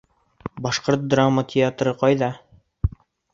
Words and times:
Башҡорт 0.65 1.03
драма 1.13 1.43
театры 1.51 1.93
ҡайҙа? 2.01 2.31